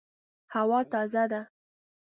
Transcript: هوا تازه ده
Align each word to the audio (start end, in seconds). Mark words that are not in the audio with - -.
هوا 0.55 0.79
تازه 0.91 1.23
ده 1.31 1.41